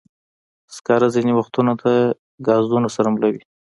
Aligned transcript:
سکاره 0.75 1.07
ځینې 1.15 1.31
وختونه 1.35 1.71
د 1.83 1.85
ګازونو 2.47 2.89
سره 2.95 3.07
مله 3.13 3.27
وي. 3.33 3.43